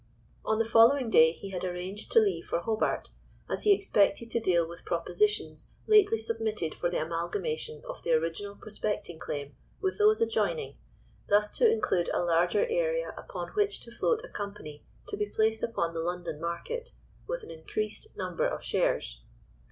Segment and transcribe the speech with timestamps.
[0.43, 3.11] On the following day he had arranged to leave for Hobart,
[3.47, 8.55] as he expected to deal with propositions lately submitted for the amalgamation of the original
[8.55, 10.75] prospecting claim with those adjoining,
[11.27, 15.61] thus to include a larger area upon which to float a company to be placed
[15.61, 16.91] upon the London market,
[17.27, 19.21] with an increased number of shares.